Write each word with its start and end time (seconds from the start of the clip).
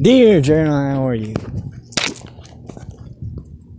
Dear 0.00 0.40
Journal, 0.40 0.94
how 0.94 1.08
are 1.08 1.14
you? 1.16 1.34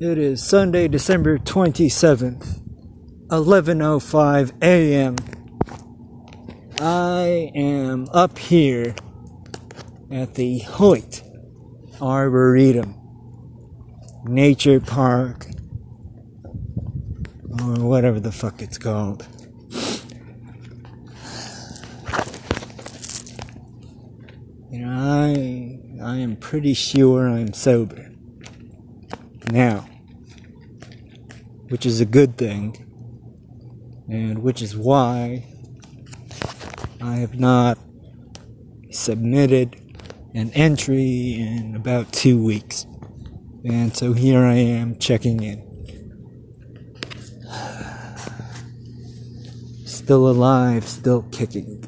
It 0.01 0.17
is 0.17 0.43
Sunday, 0.43 0.89
December 0.89 1.37
27th, 1.37 2.59
11:05 3.29 4.51
a.m. 4.61 5.15
I 6.81 7.51
am 7.55 8.09
up 8.13 8.37
here 8.37 8.95
at 10.11 10.33
the 10.33 10.59
Hoyt 10.59 11.23
Arboretum 12.01 12.95
Nature 14.25 14.81
Park 14.81 15.47
or 17.49 17.75
whatever 17.79 18.19
the 18.19 18.33
fuck 18.33 18.61
it's 18.61 18.77
called. 18.77 19.25
You 24.69 24.85
know, 24.85 24.91
I 24.91 25.68
I 26.01 26.17
am 26.17 26.37
pretty 26.37 26.73
sure 26.73 27.27
I'm 27.27 27.51
sober 27.51 28.09
now, 29.51 29.89
which 31.67 31.85
is 31.85 31.99
a 31.99 32.05
good 32.05 32.37
thing, 32.37 32.85
and 34.09 34.39
which 34.39 34.61
is 34.61 34.77
why 34.77 35.43
I 37.01 37.15
have 37.17 37.37
not 37.37 37.77
submitted 38.91 39.75
an 40.33 40.51
entry 40.51 41.33
in 41.33 41.75
about 41.75 42.13
two 42.13 42.41
weeks. 42.41 42.85
And 43.65 43.93
so 43.95 44.13
here 44.13 44.45
I 44.45 44.55
am 44.55 44.97
checking 44.99 45.43
in. 45.43 45.65
Still 49.85 50.29
alive, 50.29 50.85
still 50.85 51.23
kicking. 51.23 51.78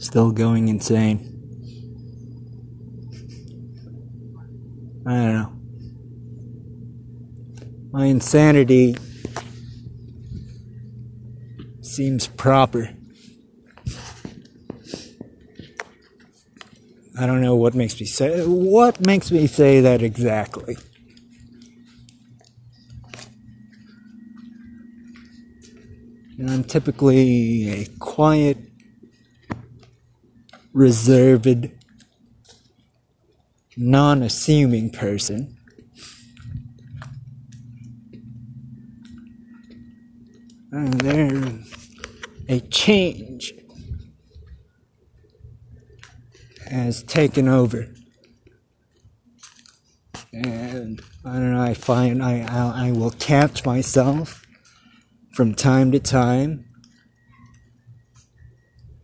Still 0.00 0.32
going 0.32 0.68
insane. 0.68 1.26
I 5.06 5.12
don't 5.12 5.34
know. 5.34 5.52
My 7.92 8.06
insanity 8.06 8.96
seems 11.82 12.26
proper. 12.26 12.94
I 17.18 17.26
don't 17.26 17.42
know 17.42 17.54
what 17.54 17.74
makes 17.74 18.00
me 18.00 18.06
say 18.06 18.46
what 18.46 19.04
makes 19.04 19.30
me 19.30 19.46
say 19.46 19.80
that 19.82 20.02
exactly. 20.02 20.78
And 26.38 26.50
I'm 26.50 26.64
typically 26.64 27.68
a 27.82 27.86
quiet, 27.98 28.56
reserved, 30.80 31.70
non 33.76 34.22
assuming 34.22 34.88
person. 34.90 35.54
And 40.72 40.94
there's 41.00 41.74
a 42.48 42.60
change 42.60 43.52
has 46.66 47.02
taken 47.02 47.46
over. 47.46 47.86
And 50.32 51.02
I 51.26 51.32
don't 51.34 51.52
know, 51.52 51.60
I 51.60 51.74
find 51.74 52.22
I, 52.22 52.40
I, 52.40 52.86
I 52.86 52.92
will 52.92 53.10
catch 53.10 53.66
myself 53.66 54.46
from 55.34 55.54
time 55.54 55.92
to 55.92 56.00
time 56.00 56.64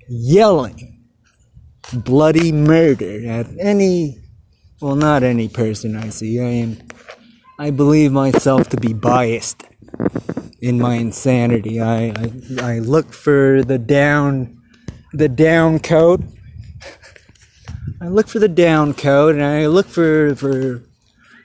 yelling 0.08 0.95
bloody 1.92 2.52
murder 2.52 3.28
at 3.28 3.46
any 3.58 4.18
well 4.80 4.96
not 4.96 5.22
any 5.22 5.48
person 5.48 5.96
I 5.96 6.10
see. 6.10 6.40
I 6.40 6.48
am 6.48 6.78
I 7.58 7.70
believe 7.70 8.12
myself 8.12 8.68
to 8.70 8.76
be 8.76 8.92
biased 8.92 9.64
in 10.60 10.78
my 10.80 10.94
insanity. 10.94 11.80
I 11.80 12.06
I, 12.06 12.32
I 12.60 12.78
look 12.78 13.12
for 13.12 13.62
the 13.62 13.78
down 13.78 14.60
the 15.12 15.28
down 15.28 15.78
coat. 15.78 16.22
I 18.00 18.08
look 18.08 18.28
for 18.28 18.38
the 18.38 18.48
down 18.48 18.94
coat 18.94 19.34
and 19.34 19.44
I 19.44 19.66
look 19.66 19.86
for 19.86 20.34
for 20.34 20.82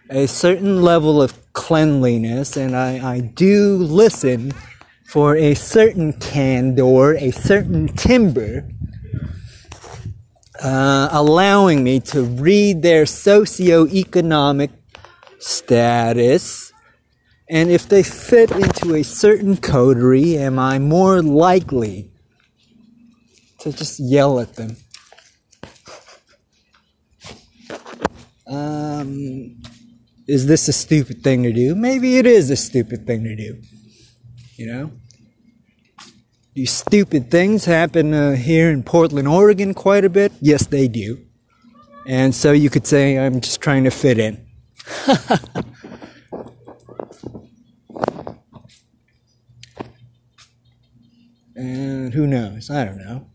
a 0.09 0.27
certain 0.27 0.81
level 0.81 1.21
of 1.21 1.53
cleanliness 1.53 2.57
and 2.57 2.75
I, 2.75 3.15
I 3.15 3.19
do 3.21 3.77
listen 3.77 4.51
for 5.05 5.35
a 5.35 5.53
certain 5.55 6.13
candor, 6.13 7.15
a 7.15 7.31
certain 7.31 7.87
timber, 7.87 8.67
uh, 10.61 11.09
allowing 11.11 11.83
me 11.83 11.99
to 11.99 12.23
read 12.23 12.81
their 12.81 13.05
socioeconomic 13.05 14.69
status. 15.39 16.71
And 17.49 17.69
if 17.69 17.89
they 17.89 18.03
fit 18.03 18.51
into 18.51 18.95
a 18.95 19.03
certain 19.03 19.57
coterie, 19.57 20.37
am 20.37 20.59
I 20.59 20.79
more 20.79 21.21
likely 21.21 22.11
to 23.59 23.73
just 23.73 23.99
yell 23.99 24.39
at 24.39 24.55
them? 24.55 24.77
Um, 28.47 29.61
is 30.27 30.45
this 30.45 30.67
a 30.67 30.73
stupid 30.73 31.23
thing 31.23 31.43
to 31.43 31.53
do? 31.53 31.75
Maybe 31.75 32.17
it 32.17 32.25
is 32.25 32.49
a 32.49 32.55
stupid 32.55 33.05
thing 33.05 33.23
to 33.23 33.35
do. 33.35 33.61
You 34.55 34.67
know? 34.67 34.91
These 36.53 36.71
stupid 36.71 37.31
things 37.31 37.63
happen 37.63 38.13
uh, 38.13 38.35
here 38.35 38.69
in 38.69 38.83
Portland, 38.83 39.25
Oregon 39.25 39.73
quite 39.73 40.03
a 40.03 40.09
bit. 40.09 40.33
Yes, 40.41 40.67
they 40.67 40.89
do. 40.89 41.25
And 42.05 42.35
so 42.35 42.51
you 42.51 42.69
could 42.69 42.85
say 42.85 43.17
I'm 43.17 43.39
just 43.39 43.61
trying 43.61 43.85
to 43.85 43.89
fit 43.89 44.19
in. 44.19 44.45
and 51.55 52.13
who 52.13 52.27
knows? 52.27 52.69
I 52.69 52.83
don't 52.83 52.97
know. 52.97 53.27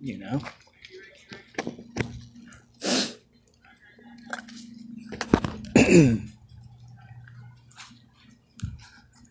You 0.00 0.18
know. 0.18 0.40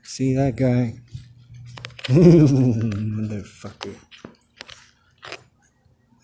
See 0.04 0.34
that 0.36 0.56
guy? 0.56 1.00
Motherfucker. 2.10 3.96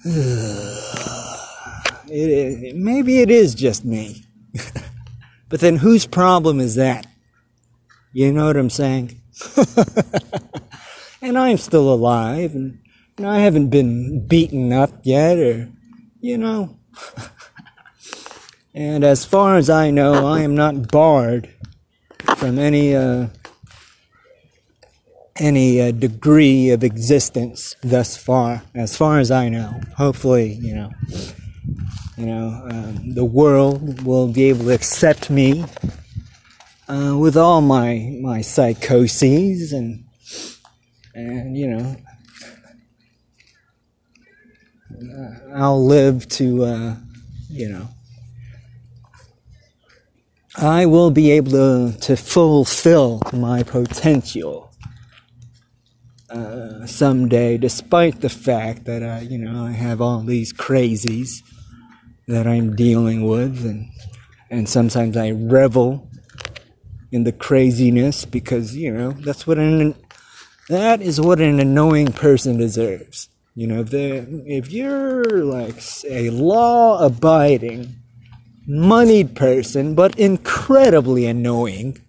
it 2.07 2.29
is, 2.29 2.73
maybe 2.73 3.19
it 3.19 3.29
is 3.29 3.53
just 3.53 3.85
me. 3.85 4.25
but 5.49 5.59
then 5.59 5.75
whose 5.77 6.07
problem 6.07 6.59
is 6.59 6.73
that? 6.75 7.05
You 8.13 8.31
know 8.31 8.47
what 8.47 8.57
I'm 8.57 8.71
saying? 8.71 9.21
and 11.21 11.37
I'm 11.37 11.57
still 11.57 11.93
alive, 11.93 12.55
and 12.55 12.79
I 13.23 13.39
haven't 13.39 13.69
been 13.69 14.25
beaten 14.25 14.73
up 14.73 14.91
yet, 15.03 15.37
or, 15.37 15.69
you 16.19 16.39
know. 16.39 16.79
and 18.73 19.03
as 19.03 19.23
far 19.23 19.57
as 19.57 19.69
I 19.69 19.91
know, 19.91 20.25
I 20.25 20.41
am 20.41 20.55
not 20.55 20.91
barred 20.91 21.53
from 22.37 22.57
any 22.57 22.95
uh, 22.95 23.27
any 25.37 25.81
uh, 25.81 25.91
degree 25.91 26.69
of 26.69 26.81
existence 26.81 27.75
thus 27.81 28.15
far, 28.15 28.63
as 28.73 28.95
far 28.95 29.19
as 29.19 29.31
I 29.31 29.49
know. 29.49 29.81
Hopefully, 29.97 30.53
you 30.53 30.73
know, 30.73 30.91
you 32.15 32.25
know, 32.25 32.67
um, 32.69 33.13
the 33.13 33.25
world 33.25 34.03
will 34.03 34.29
be 34.29 34.43
able 34.45 34.65
to 34.65 34.73
accept 34.73 35.29
me 35.29 35.65
uh, 36.87 37.17
with 37.17 37.35
all 37.35 37.59
my 37.59 38.17
my 38.21 38.39
psychoses 38.41 39.73
and 39.73 40.05
and 41.13 41.57
you 41.57 41.67
know, 41.67 41.97
I'll 45.53 45.85
live 45.85 46.29
to 46.29 46.63
uh, 46.63 46.95
you 47.49 47.69
know. 47.69 47.89
I 50.57 50.85
will 50.85 51.11
be 51.11 51.31
able 51.31 51.51
to, 51.51 51.97
to 51.99 52.15
fulfill 52.15 53.21
my 53.33 53.61
potential 53.63 54.64
uh, 56.35 56.85
someday, 56.85 57.57
despite 57.57 58.19
the 58.21 58.29
fact 58.29 58.85
that 58.85 59.01
I, 59.03 59.21
you 59.21 59.37
know, 59.37 59.63
I 59.65 59.71
have 59.71 60.01
all 60.01 60.19
these 60.19 60.51
crazies 60.51 61.41
that 62.27 62.45
I'm 62.45 62.75
dealing 62.75 63.25
with, 63.25 63.65
and 63.65 63.89
and 64.49 64.67
sometimes 64.67 65.15
I 65.15 65.31
revel 65.31 66.09
in 67.11 67.23
the 67.23 67.31
craziness 67.31 68.25
because 68.25 68.75
you 68.75 68.91
know 68.91 69.11
that's 69.11 69.47
what 69.47 69.57
an 69.57 69.95
that 70.67 71.01
is 71.01 71.21
what 71.21 71.39
an 71.39 71.59
annoying 71.59 72.11
person 72.11 72.57
deserves. 72.57 73.29
You 73.55 73.67
know, 73.67 73.79
if 73.79 73.93
if 73.93 74.71
you're 74.71 75.45
like 75.45 75.81
a 76.09 76.31
law-abiding, 76.31 77.95
moneyed 78.67 79.35
person, 79.35 79.95
but 79.95 80.19
incredibly 80.19 81.25
annoying 81.25 82.04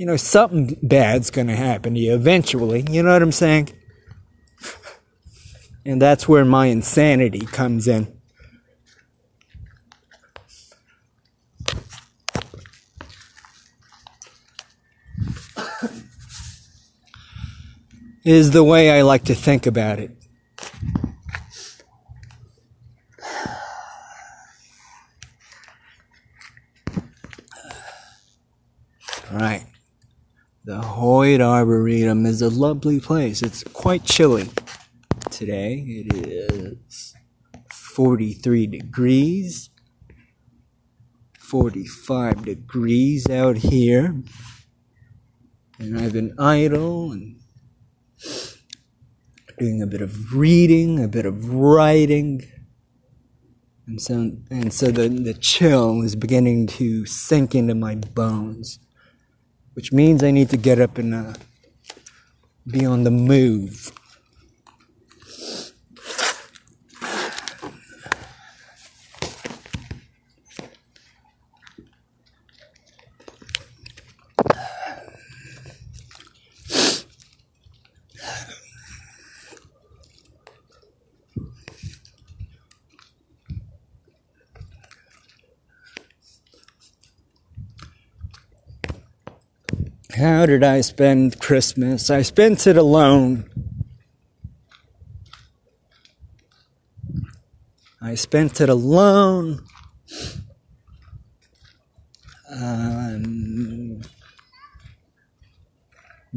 you 0.00 0.06
know, 0.06 0.16
something 0.16 0.78
bad's 0.82 1.30
going 1.30 1.48
to 1.48 1.54
happen 1.54 1.92
to 1.92 2.00
you 2.00 2.14
eventually. 2.14 2.86
You 2.88 3.02
know 3.02 3.12
what 3.12 3.20
I'm 3.20 3.30
saying? 3.30 3.68
And 5.84 6.00
that's 6.00 6.26
where 6.26 6.42
my 6.42 6.68
insanity 6.68 7.40
comes 7.40 7.86
in. 7.86 8.10
is 18.24 18.52
the 18.52 18.64
way 18.64 18.90
I 18.90 19.02
like 19.02 19.24
to 19.24 19.34
think 19.34 19.66
about 19.66 19.98
it. 19.98 20.16
Right. 29.30 29.69
The 30.62 30.82
Hoyt 30.82 31.40
Arboretum 31.40 32.26
is 32.26 32.42
a 32.42 32.50
lovely 32.50 33.00
place. 33.00 33.40
It's 33.40 33.64
quite 33.64 34.04
chilly 34.04 34.50
today. 35.30 35.82
It 35.86 36.14
is 36.14 37.14
43 37.72 38.66
degrees, 38.66 39.70
45 41.38 42.44
degrees 42.44 43.26
out 43.30 43.56
here. 43.56 44.22
And 45.78 45.98
I've 45.98 46.12
been 46.12 46.34
idle 46.38 47.12
and 47.12 47.40
doing 49.58 49.80
a 49.80 49.86
bit 49.86 50.02
of 50.02 50.34
reading, 50.34 51.02
a 51.02 51.08
bit 51.08 51.24
of 51.24 51.54
writing. 51.54 52.42
And 53.86 53.98
so, 53.98 54.32
and 54.50 54.74
so 54.74 54.90
the, 54.90 55.08
the 55.08 55.32
chill 55.32 56.02
is 56.02 56.14
beginning 56.16 56.66
to 56.66 57.06
sink 57.06 57.54
into 57.54 57.74
my 57.74 57.94
bones, 57.94 58.78
which 59.80 59.94
means 59.94 60.22
I 60.22 60.30
need 60.30 60.50
to 60.50 60.58
get 60.58 60.78
up 60.78 60.98
and 60.98 61.14
uh, 61.14 61.32
be 62.66 62.84
on 62.84 63.04
the 63.04 63.10
move. 63.10 63.90
How 90.30 90.46
did 90.46 90.62
I 90.62 90.80
spend 90.80 91.40
Christmas? 91.40 92.08
I 92.08 92.22
spent 92.22 92.68
it 92.68 92.76
alone. 92.76 93.50
I 98.00 98.14
spent 98.14 98.60
it 98.60 98.68
alone. 98.68 99.66
Um, 102.48 104.02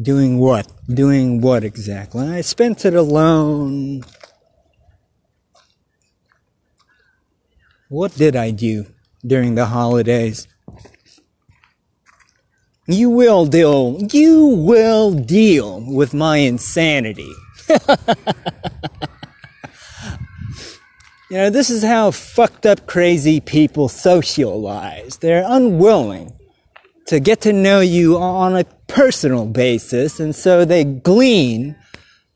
doing 0.01 0.40
what? 0.40 0.66
Doing 0.88 1.40
what 1.40 1.63
exactly? 1.63 2.28
I 2.28 2.42
spent 2.42 2.86
it 2.86 2.95
alone. 2.95 4.04
What 7.90 8.16
did 8.16 8.36
I 8.36 8.50
do 8.50 8.88
during 9.24 9.54
the 9.54 9.68
holidays? 9.68 10.48
You 12.88 13.09
will 13.09 13.45
deal, 13.45 13.97
you 14.12 14.45
will 14.45 15.13
deal 15.13 15.85
with 15.88 16.13
my 16.13 16.38
insanity. 16.38 17.31
you 17.69 17.77
know, 21.31 21.50
this 21.50 21.69
is 21.69 21.81
how 21.81 22.12
fucked 22.12 22.65
up 22.65 22.85
crazy 22.85 23.39
people 23.39 23.88
socialize. 23.88 25.18
They're 25.18 25.45
unwilling 25.47 26.33
to 27.07 27.21
get 27.21 27.39
to 27.41 27.53
know 27.53 27.80
you 27.80 28.18
on 28.18 28.57
a 28.57 28.65
personal 28.88 29.45
basis, 29.45 30.19
and 30.19 30.35
so 30.35 30.65
they 30.65 30.83
glean 30.83 31.77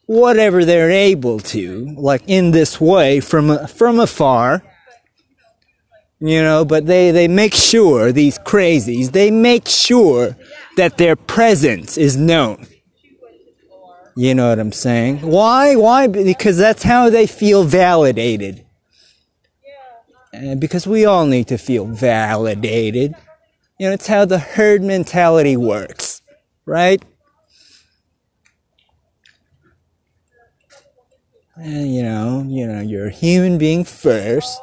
whatever 0.05 0.63
they're 0.63 0.89
able 0.89 1.41
to, 1.41 1.94
like 1.97 2.23
in 2.25 2.51
this 2.51 2.79
way, 2.79 3.19
from, 3.19 3.67
from 3.67 3.99
afar 3.99 4.63
you 6.19 6.41
know, 6.41 6.65
but 6.65 6.85
they, 6.85 7.11
they 7.11 7.27
make 7.27 7.53
sure, 7.53 8.11
these 8.11 8.39
crazies, 8.39 9.11
they 9.11 9.29
make 9.29 9.67
sure 9.67 10.35
that 10.75 10.97
their 10.97 11.15
presence 11.15 11.97
is 11.97 12.17
known. 12.17 12.65
You 14.15 14.33
know 14.33 14.49
what 14.49 14.57
I'm 14.57 14.71
saying? 14.71 15.21
Why? 15.21 15.75
Why? 15.75 16.07
Because 16.07 16.57
that's 16.57 16.81
how 16.81 17.11
they 17.11 17.27
feel 17.27 17.63
validated. 17.63 18.65
And 20.33 20.59
because 20.59 20.87
we 20.87 21.05
all 21.05 21.27
need 21.27 21.47
to 21.49 21.57
feel 21.57 21.85
validated. 21.85 23.13
You 23.79 23.87
know, 23.87 23.93
it's 23.93 24.07
how 24.07 24.25
the 24.25 24.39
herd 24.39 24.81
mentality 24.81 25.55
works, 25.55 26.23
right? 26.65 27.03
And 31.55 31.93
you 31.93 32.01
know, 32.01 32.43
you 32.47 32.67
know, 32.67 32.81
you're 32.81 33.07
a 33.07 33.11
human 33.11 33.59
being 33.59 33.83
first 33.83 34.59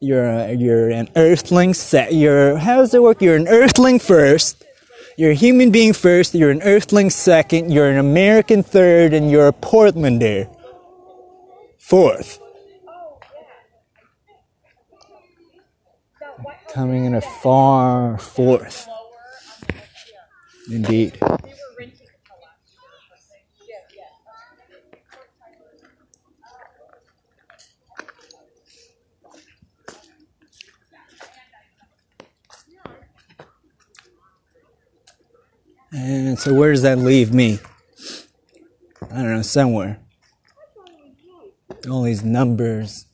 you're 0.00 0.52
you're 0.52 0.90
an 0.90 1.08
earthling 1.16 1.72
set 1.74 2.12
you're 2.12 2.56
how 2.58 2.76
does 2.76 2.92
it 2.92 3.02
work? 3.02 3.22
You're 3.22 3.36
an 3.36 3.48
earthling 3.48 3.98
first. 3.98 4.64
You're 5.16 5.30
a 5.30 5.34
human 5.34 5.70
being 5.70 5.94
first 5.94 6.34
you're 6.34 6.50
an 6.50 6.62
earthling 6.62 7.08
second 7.10 7.70
you're 7.70 7.88
an 7.88 7.96
american 7.96 8.62
third 8.62 9.14
and 9.14 9.30
you're 9.30 9.48
a 9.48 9.52
portlander 9.52 10.54
fourth. 11.78 12.40
Coming 16.68 17.06
in 17.06 17.14
a 17.14 17.22
far 17.22 18.18
fourth. 18.18 18.86
Indeed 20.70 21.18
And 35.96 36.38
so 36.38 36.52
where 36.52 36.72
does 36.72 36.82
that 36.82 36.98
leave 36.98 37.32
me? 37.32 37.58
I 39.10 39.22
don't 39.22 39.36
know, 39.36 39.42
somewhere. 39.42 39.98
All 41.88 42.02
these 42.02 42.22
numbers. 42.22 43.06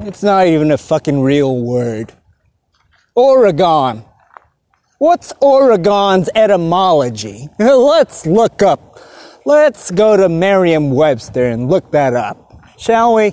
It's 0.00 0.22
not 0.22 0.46
even 0.46 0.70
a 0.70 0.78
fucking 0.78 1.20
real 1.20 1.60
word. 1.60 2.14
Oregon. 3.14 4.04
What's 4.98 5.32
Oregon's 5.40 6.28
etymology? 6.34 7.48
Let's 7.60 8.26
look 8.26 8.62
up. 8.62 8.98
Let's 9.44 9.92
go 9.92 10.16
to 10.16 10.28
Merriam 10.28 10.90
Webster 10.90 11.46
and 11.46 11.70
look 11.70 11.92
that 11.92 12.14
up, 12.14 12.60
shall 12.78 13.14
we? 13.14 13.26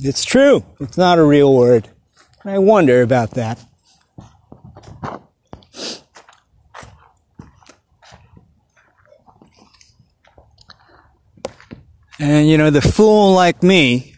it's 0.00 0.24
true. 0.24 0.64
It's 0.80 0.96
not 0.96 1.18
a 1.18 1.24
real 1.24 1.54
word. 1.54 1.90
I 2.42 2.58
wonder 2.58 3.02
about 3.02 3.32
that. 3.32 3.62
And 12.18 12.48
you 12.48 12.56
know, 12.56 12.70
the 12.70 12.80
fool 12.80 13.34
like 13.34 13.62
me 13.62 14.14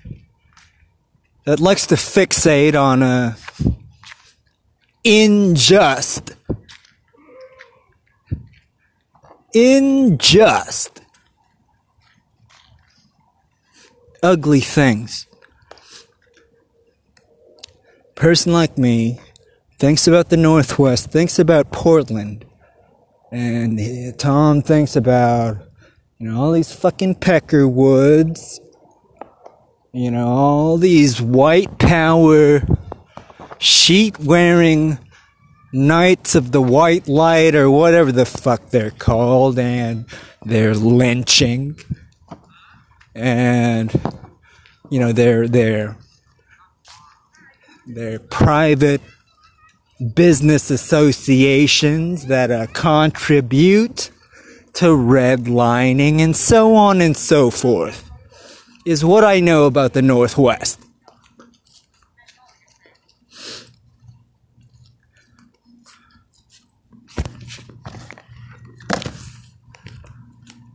that 1.50 1.59
likes 1.59 1.85
to 1.85 1.97
fixate 1.97 2.80
on 2.80 3.02
uh, 3.02 3.35
a 5.04 5.25
unjust, 5.25 6.37
unjust, 9.52 11.00
ugly 14.23 14.61
things. 14.61 15.26
Person 18.14 18.52
like 18.52 18.78
me 18.78 19.19
thinks 19.80 20.07
about 20.07 20.28
the 20.28 20.37
Northwest, 20.37 21.11
thinks 21.11 21.40
about 21.40 21.73
Portland, 21.73 22.45
and 23.33 24.16
Tom 24.21 24.62
thinks 24.62 24.95
about, 24.95 25.57
you 26.19 26.28
know, 26.28 26.40
all 26.40 26.52
these 26.52 26.73
fucking 26.73 27.16
pecker 27.16 27.66
woods 27.66 28.61
you 29.92 30.11
know, 30.11 30.28
all 30.28 30.76
these 30.76 31.20
white 31.20 31.78
power, 31.78 32.62
sheet 33.59 34.18
wearing, 34.18 34.99
Knights 35.73 36.35
of 36.35 36.50
the 36.50 36.62
White 36.62 37.06
Light 37.06 37.54
or 37.54 37.70
whatever 37.70 38.11
the 38.11 38.26
fuck 38.26 38.70
they're 38.70 38.90
called, 38.90 39.59
and 39.59 40.04
they're 40.44 40.75
lynching. 40.75 41.78
And, 43.14 43.92
you 44.90 44.99
know, 44.99 45.12
they're, 45.12 45.47
they're, 45.47 45.97
they're 47.87 48.18
private 48.18 49.00
business 50.14 50.70
associations 50.70 52.26
that 52.26 52.50
uh, 52.50 52.66
contribute 52.68 54.11
to 54.73 54.87
redlining 54.87 56.20
and 56.20 56.35
so 56.35 56.75
on 56.75 57.00
and 57.00 57.16
so 57.16 57.50
forth, 57.50 58.10
is 58.85 59.05
what 59.05 59.25
I 59.25 59.41
know 59.41 59.67
about 59.67 59.93
the 59.93 60.03
Northwest. 60.03 60.81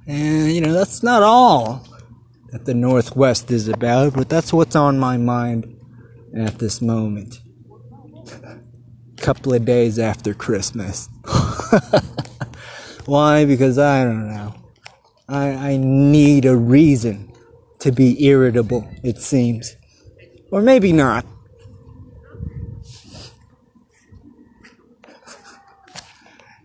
And, 0.08 0.54
you 0.54 0.62
know, 0.62 0.72
that's 0.72 1.02
not 1.02 1.24
all 1.24 1.88
that 2.52 2.66
the 2.66 2.76
Northwest 2.76 3.50
is 3.50 3.68
about, 3.68 4.14
but 4.14 4.30
that's 4.30 4.54
what's 4.54 4.76
on 4.76 5.00
my 5.00 5.18
mind 5.18 5.76
at 6.36 6.60
this 6.60 6.82
moment. 6.82 7.40
A 8.44 8.60
couple 9.18 9.54
of 9.54 9.66
days 9.66 9.98
after 9.98 10.36
Christmas. 10.36 11.10
Why? 13.06 13.46
Because 13.46 13.80
I 13.80 14.04
don't 14.04 14.30
know. 14.30 14.54
I, 15.28 15.48
I 15.48 15.78
need 15.78 16.46
a 16.46 16.56
reason 16.56 17.35
to 17.86 17.92
be 17.92 18.26
irritable, 18.26 18.88
it 19.04 19.18
seems. 19.18 19.76
Or 20.52 20.62
maybe 20.62 20.92
not. 20.92 21.26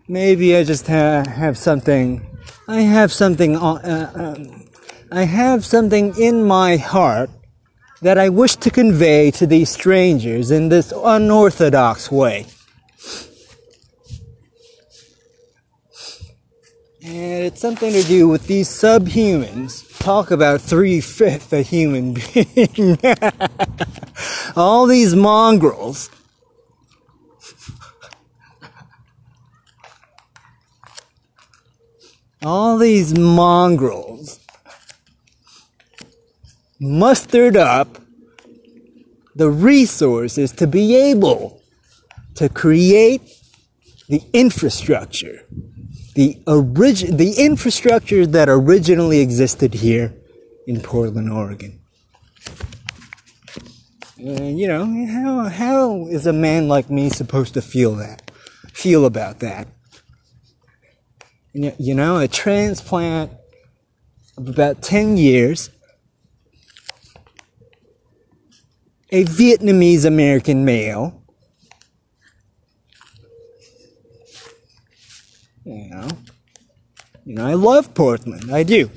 Maybe 0.07 0.55
I 0.55 0.63
just 0.65 0.87
ha- 0.87 1.23
have 1.25 1.57
something 1.57 2.27
I 2.71 2.81
have 2.83 3.11
something, 3.11 3.57
uh, 3.57 4.11
um, 4.15 4.65
I 5.11 5.25
have 5.25 5.65
something 5.65 6.15
in 6.17 6.45
my 6.45 6.77
heart 6.77 7.29
that 8.01 8.17
I 8.17 8.29
wish 8.29 8.55
to 8.57 8.69
convey 8.69 9.29
to 9.31 9.45
these 9.45 9.69
strangers 9.69 10.51
in 10.51 10.69
this 10.69 10.93
unorthodox 10.95 12.09
way. 12.09 12.45
And 17.03 17.43
it's 17.43 17.59
something 17.59 17.91
to 17.91 18.03
do 18.03 18.29
with 18.29 18.47
these 18.47 18.69
subhumans. 18.69 19.90
Talk 20.01 20.31
about 20.31 20.61
three 20.61 20.99
fifths 20.99 21.53
a 21.53 21.61
human 21.61 22.13
being. 22.33 22.97
All 24.55 24.87
these 24.87 25.15
mongrels 25.15 26.09
all 32.43 32.77
these 32.77 33.17
mongrels 33.17 34.39
mustered 36.79 37.55
up 37.55 37.99
the 39.35 39.49
resources 39.49 40.51
to 40.51 40.67
be 40.67 40.95
able 40.95 41.61
to 42.35 42.49
create 42.49 43.21
the 44.09 44.21
infrastructure, 44.33 45.45
the 46.15 46.41
origin, 46.47 47.17
the 47.17 47.33
infrastructure 47.37 48.25
that 48.25 48.49
originally 48.49 49.19
existed 49.19 49.75
here 49.75 50.13
in 50.67 50.81
Portland, 50.81 51.31
Oregon. 51.31 51.79
And 54.17 54.59
you 54.59 54.67
know, 54.67 54.85
how 55.07 55.49
how 55.49 56.07
is 56.07 56.27
a 56.27 56.33
man 56.33 56.67
like 56.67 56.89
me 56.89 57.09
supposed 57.09 57.53
to 57.55 57.61
feel 57.61 57.95
that? 57.95 58.31
Feel 58.73 59.05
about 59.05 59.39
that? 59.39 59.67
you 61.53 61.93
know, 61.93 62.17
a 62.17 62.27
transplant 62.27 63.31
of 64.37 64.47
about 64.47 64.81
10 64.81 65.17
years, 65.17 65.69
a 69.11 69.25
Vietnamese 69.25 70.05
American 70.05 70.63
male, 70.63 71.20
you 75.65 75.89
know, 75.89 76.07
you 77.25 77.35
know, 77.35 77.45
I 77.45 77.53
love 77.53 77.93
Portland, 77.93 78.51
I 78.51 78.63
do. 78.63 78.89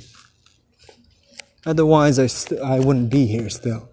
Otherwise, 1.67 2.19
I, 2.19 2.27
st- 2.27 2.61
I 2.61 2.79
wouldn't 2.81 3.11
be 3.11 3.27
here 3.27 3.49
still. 3.49 3.89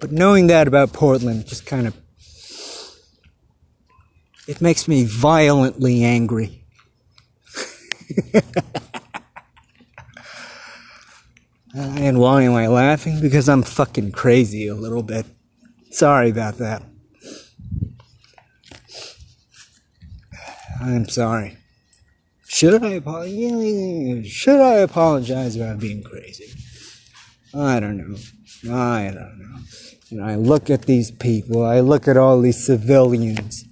But 0.00 0.12
knowing 0.12 0.46
that 0.46 0.66
about 0.66 0.94
Portland 0.94 1.46
just 1.46 1.66
kind 1.66 1.86
of 1.86 1.94
it 4.50 4.60
makes 4.60 4.88
me 4.88 5.04
violently 5.04 6.02
angry. 6.02 6.64
and 11.72 12.18
why 12.18 12.42
am 12.42 12.54
I 12.54 12.66
laughing? 12.66 13.20
Because 13.20 13.48
I'm 13.48 13.62
fucking 13.62 14.10
crazy 14.10 14.66
a 14.66 14.74
little 14.74 15.04
bit. 15.04 15.24
Sorry 15.92 16.30
about 16.30 16.58
that. 16.58 16.82
I'm 20.80 21.08
sorry. 21.08 21.58
Should 22.46 22.82
I 22.82 22.90
apologize? 22.92 24.26
Should 24.26 24.60
I 24.60 24.74
apologize 24.76 25.56
about 25.56 25.78
being 25.78 26.02
crazy? 26.02 26.52
I 27.54 27.80
don't 27.80 27.98
know. 27.98 28.16
I 28.72 29.12
don't 29.14 29.38
know. 29.38 29.58
Know, 30.12 30.24
I 30.24 30.34
look 30.34 30.70
at 30.70 30.82
these 30.82 31.12
people. 31.12 31.64
I 31.64 31.78
look 31.80 32.08
at 32.08 32.16
all 32.16 32.40
these 32.40 32.64
civilians 32.64 33.64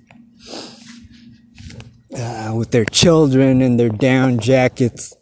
uh, 2.17 2.53
with 2.55 2.71
their 2.71 2.85
children 2.85 3.61
in 3.61 3.77
their 3.77 3.89
down 3.89 4.39
jackets, 4.39 5.17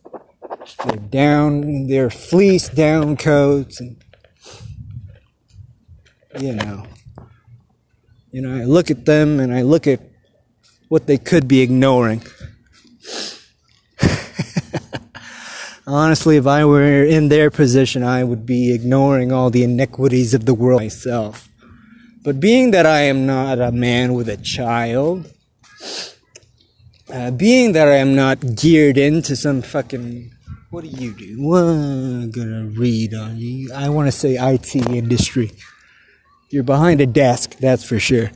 their 0.84 0.98
down, 0.98 1.86
their 1.86 2.10
fleece 2.10 2.68
down 2.68 3.16
coats, 3.16 3.80
and 3.80 3.96
you 6.38 6.52
know, 6.52 6.84
you 8.30 8.42
know, 8.42 8.54
I 8.54 8.64
look 8.64 8.90
at 8.90 9.06
them 9.06 9.40
and 9.40 9.54
I 9.54 9.62
look 9.62 9.86
at 9.86 10.00
what 10.88 11.06
they 11.06 11.18
could 11.18 11.48
be 11.48 11.60
ignoring. 11.60 12.22
Honestly, 15.86 16.36
if 16.36 16.46
I 16.46 16.64
were 16.64 17.04
in 17.04 17.28
their 17.28 17.50
position, 17.50 18.02
I 18.02 18.24
would 18.24 18.44
be 18.44 18.74
ignoring 18.74 19.32
all 19.32 19.50
the 19.50 19.62
iniquities 19.62 20.34
of 20.34 20.44
the 20.44 20.54
world 20.54 20.80
myself. 20.80 21.48
But 22.24 22.40
being 22.40 22.72
that 22.72 22.86
I 22.86 23.02
am 23.02 23.24
not 23.24 23.60
a 23.60 23.70
man 23.70 24.14
with 24.14 24.28
a 24.28 24.36
child, 24.36 25.32
uh, 27.12 27.30
being 27.30 27.72
that 27.72 27.86
I 27.86 27.96
am 27.96 28.16
not 28.16 28.56
geared 28.56 28.98
into 28.98 29.36
some 29.36 29.62
fucking. 29.62 30.32
What 30.70 30.82
do 30.82 30.90
you 30.90 31.14
do? 31.14 31.40
What 31.40 31.62
I'm 31.62 32.32
gonna 32.32 32.64
read 32.64 33.14
on 33.14 33.36
you? 33.36 33.72
I 33.72 33.88
want 33.90 34.08
to 34.08 34.12
say 34.12 34.36
IT 34.40 34.74
industry. 34.74 35.52
You're 36.50 36.64
behind 36.64 37.00
a 37.00 37.06
desk, 37.06 37.56
that's 37.58 37.84
for 37.84 38.00
sure. 38.00 38.32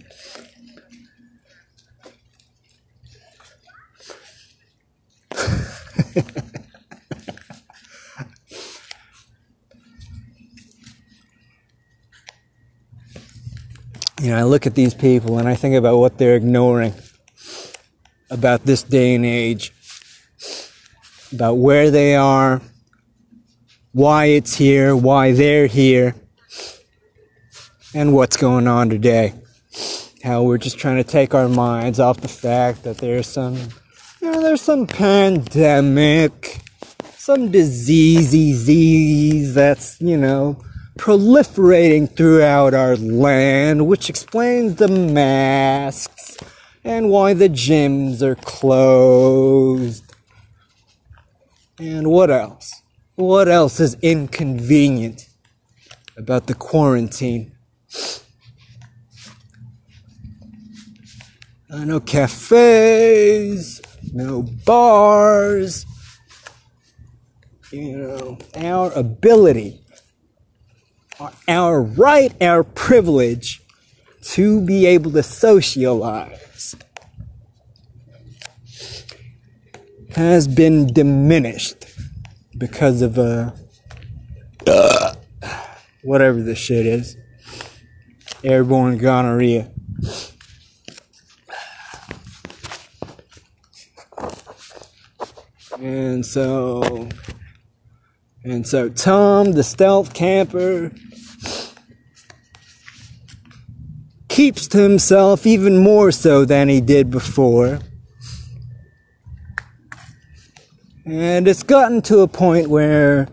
You 14.20 14.30
know, 14.30 14.36
I 14.36 14.42
look 14.42 14.66
at 14.66 14.74
these 14.74 14.92
people 14.92 15.38
and 15.38 15.48
I 15.48 15.54
think 15.54 15.74
about 15.74 15.96
what 15.96 16.18
they're 16.18 16.36
ignoring 16.36 16.92
about 18.30 18.66
this 18.66 18.82
day 18.82 19.14
and 19.14 19.24
age, 19.24 19.72
about 21.32 21.54
where 21.54 21.90
they 21.90 22.14
are, 22.16 22.60
why 23.92 24.26
it's 24.26 24.54
here, 24.54 24.94
why 24.94 25.32
they're 25.32 25.66
here, 25.66 26.14
and 27.94 28.14
what's 28.14 28.36
going 28.36 28.68
on 28.68 28.90
today. 28.90 29.32
How 30.22 30.42
we're 30.42 30.58
just 30.58 30.78
trying 30.78 30.96
to 30.98 31.04
take 31.04 31.34
our 31.34 31.48
minds 31.48 31.98
off 31.98 32.20
the 32.20 32.28
fact 32.28 32.82
that 32.82 32.98
there's 32.98 33.26
some, 33.26 33.56
you 34.20 34.30
know, 34.30 34.42
there's 34.42 34.60
some 34.60 34.86
pandemic, 34.86 36.60
some 37.16 37.50
disease, 37.50 38.32
disease 38.32 39.54
that's, 39.54 39.98
you 39.98 40.18
know, 40.18 40.62
proliferating 40.99 42.14
throughout 42.14 42.75
our 42.75 42.97
land, 42.97 43.87
which 43.87 44.11
explains 44.11 44.76
the 44.76 44.88
masks 44.88 46.37
and 46.85 47.11
why 47.11 47.35
the 47.35 47.49
gyms 47.49 48.23
are 48.23 48.35
closed. 48.35 50.04
And 51.78 52.11
what 52.11 52.30
else? 52.30 52.82
What 53.14 53.49
else 53.49 53.80
is 53.80 53.97
inconvenient 54.02 55.28
about 56.16 56.47
the 56.47 56.54
quarantine? 56.54 57.52
No 61.70 62.00
cafes, 62.00 63.80
no 64.12 64.42
bars. 64.42 65.87
You 67.70 67.99
know, 67.99 68.38
our 68.56 68.90
ability, 68.92 69.80
our, 71.48 71.82
right, 71.82 72.34
our 72.42 72.64
privilege 72.64 73.62
to 74.22 74.60
be 74.60 74.86
able 74.86 75.10
to 75.12 75.22
socialize 75.22 76.76
has 80.14 80.48
been 80.48 80.86
diminished 80.92 81.84
because 82.58 83.00
of 83.02 83.18
uh, 83.18 83.52
whatever 86.02 86.42
the 86.42 86.54
shit 86.54 86.86
is 86.86 87.16
airborne 88.42 88.98
gonorrhea. 88.98 89.70
And 95.78 96.26
so, 96.26 97.08
and 98.44 98.66
so 98.66 98.90
Tom, 98.90 99.52
the 99.52 99.64
stealth 99.64 100.12
camper, 100.12 100.92
keeps 104.40 104.66
to 104.68 104.78
himself 104.78 105.47
even 105.47 105.76
more 105.76 106.11
so 106.11 106.47
than 106.47 106.70
he 106.70 106.80
did 106.80 107.11
before. 107.11 107.78
And 111.04 111.47
it's 111.47 111.62
gotten 111.62 112.00
to 112.02 112.20
a 112.20 112.26
point 112.26 112.70
where 112.70 113.28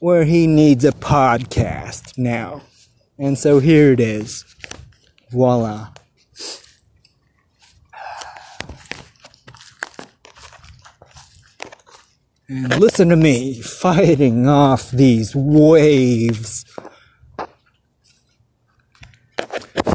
where 0.00 0.24
he 0.24 0.48
needs 0.48 0.84
a 0.84 0.90
podcast 0.90 2.18
now. 2.18 2.60
And 3.20 3.38
so 3.38 3.60
here 3.60 3.92
it 3.92 4.00
is. 4.00 4.44
Voila. 5.30 5.90
And 12.48 12.80
listen 12.80 13.10
to 13.10 13.16
me 13.16 13.62
fighting 13.62 14.48
off 14.48 14.90
these 14.90 15.36
waves. 15.36 16.64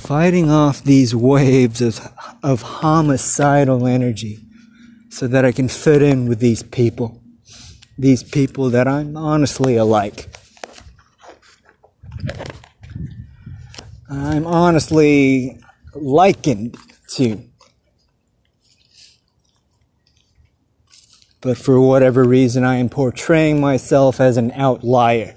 Fighting 0.07 0.49
off 0.49 0.81
these 0.85 1.13
waves 1.13 1.81
of, 1.81 1.99
of 2.41 2.61
homicidal 2.61 3.85
energy 3.85 4.39
so 5.09 5.27
that 5.27 5.43
I 5.43 5.51
can 5.51 5.67
fit 5.67 6.01
in 6.01 6.29
with 6.29 6.39
these 6.39 6.63
people. 6.63 7.21
These 7.97 8.23
people 8.23 8.69
that 8.69 8.87
I'm 8.87 9.17
honestly 9.17 9.75
alike. 9.75 10.29
I'm 14.09 14.47
honestly 14.47 15.59
likened 15.93 16.77
to. 17.15 17.43
But 21.41 21.57
for 21.57 21.81
whatever 21.81 22.23
reason, 22.23 22.63
I 22.63 22.77
am 22.77 22.87
portraying 22.87 23.59
myself 23.59 24.21
as 24.21 24.37
an 24.37 24.53
outlier. 24.53 25.36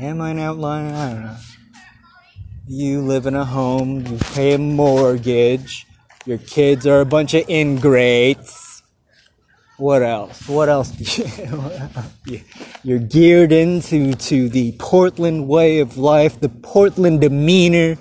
Am 0.00 0.20
I 0.20 0.30
an 0.30 0.38
outlier? 0.38 0.92
I 0.92 1.10
don't 1.10 1.22
know. 1.22 1.36
You 2.66 3.02
live 3.02 3.26
in 3.26 3.34
a 3.34 3.44
home, 3.44 4.06
you 4.06 4.18
pay 4.18 4.54
a 4.54 4.58
mortgage, 4.58 5.86
your 6.24 6.38
kids 6.38 6.86
are 6.86 7.00
a 7.00 7.06
bunch 7.06 7.34
of 7.34 7.48
ingrates 7.48 8.70
what 9.80 10.02
else? 10.02 10.46
What 10.46 10.68
else? 10.68 10.92
You're 12.84 12.98
geared 12.98 13.50
into 13.50 14.12
to 14.12 14.50
the 14.50 14.72
Portland 14.72 15.48
way 15.48 15.78
of 15.78 15.96
life, 15.96 16.38
the 16.38 16.50
Portland 16.50 17.22
demeanor, 17.22 17.96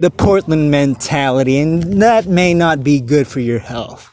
the 0.00 0.10
Portland 0.10 0.72
mentality, 0.72 1.60
and 1.60 2.02
that 2.02 2.26
may 2.26 2.52
not 2.52 2.82
be 2.82 2.98
good 2.98 3.28
for 3.28 3.38
your 3.38 3.60
health. 3.60 4.10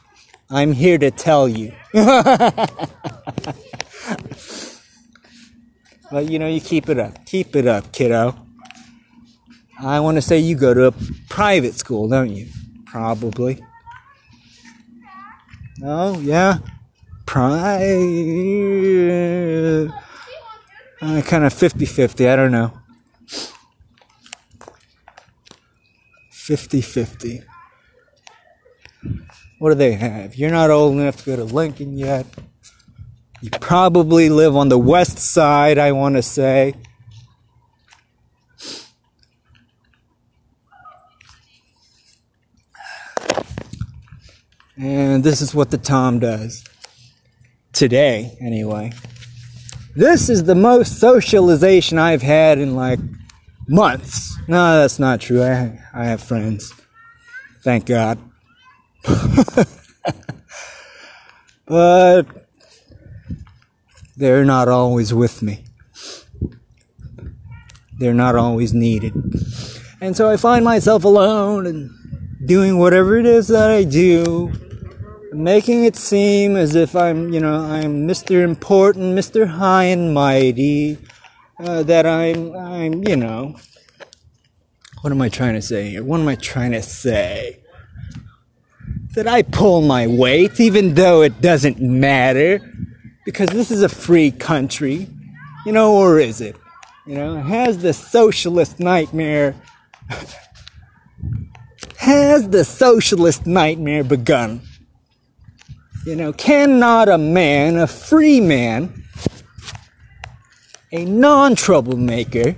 I'm 0.51 0.73
here 0.73 0.99
to 0.99 1.09
tell 1.09 1.49
you. 1.49 1.73
but 6.11 6.29
you 6.29 6.39
know, 6.39 6.47
you 6.47 6.61
keep 6.61 6.89
it 6.89 6.99
up. 6.99 7.25
Keep 7.25 7.55
it 7.55 7.67
up, 7.67 7.91
kiddo. 7.91 8.35
I 9.79 9.99
want 9.99 10.17
to 10.17 10.21
say 10.21 10.37
you 10.37 10.55
go 10.55 10.73
to 10.73 10.87
a 10.87 10.93
private 11.29 11.75
school, 11.75 12.07
don't 12.07 12.29
you? 12.29 12.47
Probably. 12.85 13.63
Oh, 15.83 16.19
yeah 16.19 16.59
prime. 17.31 17.53
Uh, 21.01 21.21
kind 21.21 21.45
of 21.45 21.53
50 21.53 21.85
50, 21.85 22.27
I 22.27 22.35
don't 22.35 22.51
know. 22.51 22.74
50 26.29 26.81
50. 26.81 27.43
What 29.59 29.69
do 29.69 29.75
they 29.75 29.93
have? 29.93 30.35
You're 30.35 30.51
not 30.51 30.69
old 30.69 30.97
enough 30.97 31.24
to 31.24 31.25
go 31.25 31.37
to 31.37 31.45
Lincoln 31.45 31.97
yet. 31.97 32.25
You 33.41 33.49
probably 33.49 34.29
live 34.29 34.55
on 34.55 34.69
the 34.69 34.77
west 34.77 35.17
side, 35.17 35.79
I 35.79 35.91
want 35.93 36.15
to 36.15 36.21
say. 36.21 36.75
And 44.77 45.23
this 45.23 45.41
is 45.41 45.55
what 45.55 45.71
the 45.71 45.77
Tom 45.77 46.19
does 46.19 46.63
today, 47.73 48.37
anyway. 48.39 48.91
This 49.95 50.29
is 50.29 50.43
the 50.43 50.55
most 50.55 50.99
socialization 50.99 51.97
I've 51.97 52.21
had 52.21 52.59
in 52.59 52.75
like 52.75 52.99
months. 53.67 54.37
No, 54.47 54.79
that's 54.79 54.99
not 54.99 55.19
true. 55.19 55.43
I, 55.43 55.79
I 55.93 56.05
have 56.05 56.21
friends. 56.21 56.73
Thank 57.63 57.85
God. 57.87 58.19
but 61.65 62.40
they're 64.15 64.45
not 64.45 64.67
always 64.67 65.13
with 65.13 65.41
me. 65.41 65.65
They're 68.00 68.13
not 68.13 68.35
always 68.35 68.74
needed. 68.74 69.13
And 70.01 70.17
so 70.17 70.29
I 70.29 70.37
find 70.37 70.65
myself 70.65 71.03
alone 71.03 71.67
and 71.67 71.91
doing 72.45 72.79
whatever 72.79 73.17
it 73.17 73.25
is 73.25 73.47
that 73.50 73.69
I 73.69 73.83
do 73.83 74.51
making 75.33 75.85
it 75.85 75.95
seem 75.95 76.57
as 76.57 76.75
if 76.75 76.95
I'm, 76.95 77.31
you 77.31 77.39
know, 77.39 77.55
I'm 77.55 78.07
Mr. 78.07 78.43
Important, 78.43 79.17
Mr. 79.17 79.47
High 79.47 79.85
and 79.85 80.13
Mighty, 80.13 80.97
uh, 81.59 81.83
that 81.83 82.05
I'm, 82.05 82.55
I'm, 82.55 83.07
you 83.07 83.15
know, 83.15 83.55
what 85.01 85.11
am 85.11 85.21
I 85.21 85.29
trying 85.29 85.53
to 85.53 85.61
say 85.61 85.91
here? 85.91 86.03
What 86.03 86.19
am 86.19 86.27
I 86.27 86.35
trying 86.35 86.71
to 86.71 86.81
say? 86.81 87.59
That 89.15 89.27
I 89.27 89.41
pull 89.41 89.81
my 89.81 90.07
weight, 90.07 90.59
even 90.59 90.93
though 90.93 91.21
it 91.21 91.41
doesn't 91.41 91.79
matter, 91.79 92.59
because 93.25 93.50
this 93.50 93.72
is 93.72 93.81
a 93.84 93.90
free 93.90 94.31
country, 94.31 95.07
you 95.66 95.72
know, 95.72 95.96
or 95.96 96.20
is 96.20 96.42
it? 96.42 96.55
You 97.05 97.16
know, 97.16 97.36
has 97.42 97.79
the 97.79 97.94
socialist 97.94 98.79
nightmare, 98.79 99.55
has 101.98 102.50
the 102.50 102.64
socialist 102.64 103.46
nightmare 103.46 104.03
begun? 104.03 104.62
You 106.05 106.16
know, 106.16 106.34
cannot 106.34 107.10
a 107.10 107.18
man, 107.18 107.77
a 107.77 107.88
free 107.88 108.40
man, 108.40 109.03
a 110.92 111.05
non 111.05 111.55
troublemaker, 111.55 112.55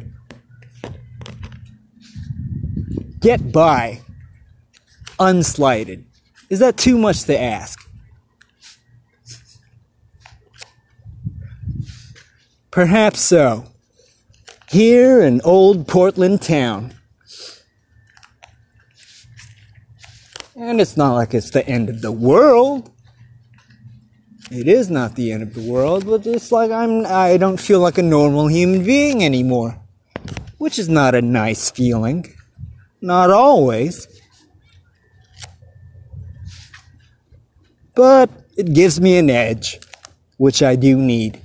get 3.20 3.52
by 3.52 4.02
unslighted? 5.20 6.04
Is 6.50 6.60
that 6.60 6.78
too 6.78 6.98
much 6.98 7.24
to 7.24 7.40
ask? 7.40 7.83
Perhaps 12.74 13.20
so. 13.20 13.66
Here 14.68 15.22
in 15.22 15.42
old 15.44 15.88
Portland 15.88 16.42
town. 16.42 16.96
And 20.56 20.82
it's 20.82 20.98
not 20.98 21.14
like 21.14 21.36
it's 21.36 21.52
the 21.52 21.64
end 21.68 21.88
of 21.88 22.02
the 22.02 22.12
world. 22.12 22.90
It 24.50 24.68
is 24.68 24.90
not 24.90 25.14
the 25.14 25.32
end 25.32 25.44
of 25.44 25.54
the 25.54 25.62
world, 25.62 26.08
but 26.08 26.26
it's 26.26 26.52
like 26.52 26.72
I'm 26.72 27.06
I 27.06 27.38
don't 27.38 27.60
feel 27.60 27.80
like 27.80 28.00
a 28.00 28.02
normal 28.02 28.48
human 28.48 28.84
being 28.84 29.24
anymore. 29.24 29.80
Which 30.58 30.80
is 30.80 30.90
not 30.90 31.14
a 31.14 31.22
nice 31.22 31.70
feeling. 31.70 32.26
Not 33.02 33.30
always. 33.30 34.08
But 37.94 38.32
it 38.58 38.74
gives 38.74 39.00
me 39.00 39.20
an 39.20 39.30
edge, 39.30 39.80
which 40.38 40.64
I 40.64 40.76
do 40.76 40.98
need. 40.98 41.43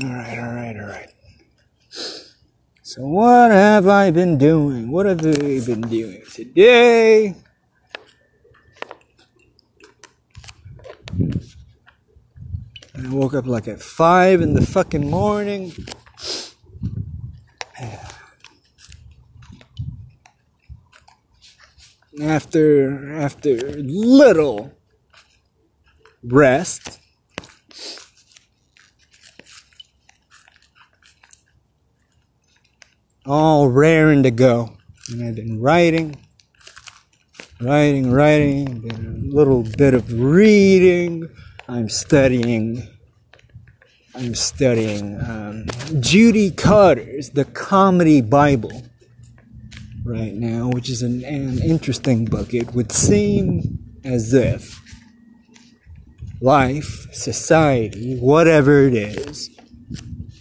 All 0.00 0.08
right, 0.08 0.38
all 0.38 0.54
right, 0.54 0.74
all 0.74 0.86
right. 0.86 1.10
So, 2.82 3.02
what 3.02 3.50
have 3.50 3.86
I 3.86 4.10
been 4.10 4.38
doing? 4.38 4.90
What 4.90 5.04
have 5.04 5.20
we 5.20 5.60
been 5.60 5.82
doing 5.82 6.22
today? 6.32 7.34
I 12.94 13.08
woke 13.10 13.34
up 13.34 13.46
like 13.46 13.68
at 13.68 13.82
5 13.82 14.40
in 14.40 14.54
the 14.54 14.64
fucking 14.64 15.10
morning. 15.10 15.74
after 22.22 23.12
after 23.12 23.58
little 23.82 24.72
rest 26.22 27.01
all 33.26 33.68
raring 33.68 34.22
to 34.22 34.30
go 34.30 34.76
and 35.10 35.26
i've 35.26 35.36
been 35.36 35.60
writing 35.60 36.16
writing 37.60 38.10
writing 38.10 38.90
a 38.90 39.34
little 39.34 39.62
bit 39.76 39.94
of 39.94 40.12
reading 40.12 41.28
i'm 41.68 41.88
studying 41.88 42.82
i'm 44.14 44.34
studying 44.34 45.20
um, 45.20 45.66
judy 46.00 46.50
carter's 46.50 47.30
the 47.30 47.44
comedy 47.44 48.20
bible 48.20 48.82
right 50.04 50.34
now, 50.34 50.68
which 50.68 50.88
is 50.88 51.02
an, 51.02 51.24
an 51.24 51.60
interesting 51.62 52.24
book. 52.24 52.54
It 52.54 52.74
would 52.74 52.92
seem 52.92 53.78
as 54.04 54.34
if 54.34 54.80
life, 56.40 57.12
society, 57.12 58.16
whatever 58.16 58.82
it 58.82 58.94
is, 58.94 59.50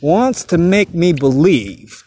wants 0.01 0.43
to 0.45 0.57
make 0.57 0.93
me 0.93 1.13
believe 1.13 2.03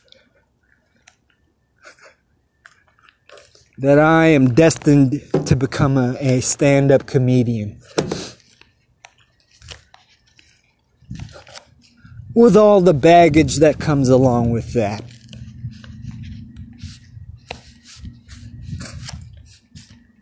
that 3.79 3.99
I 3.99 4.27
am 4.27 4.55
destined 4.55 5.21
to 5.47 5.57
become 5.57 5.97
a, 5.97 6.17
a 6.21 6.41
stand 6.41 6.91
up 6.93 7.07
comedian. 7.07 7.81
With 12.35 12.57
all 12.57 12.81
the 12.81 12.95
baggage 12.95 13.59
that 13.59 13.79
comes 13.79 14.09
along 14.09 14.51
with 14.51 14.73
that. 14.73 15.05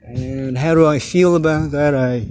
And 0.04 0.58
how 0.58 0.74
do 0.74 0.86
I 0.86 0.98
feel 0.98 1.36
about 1.36 1.70
that? 1.70 1.94
I 1.94 2.28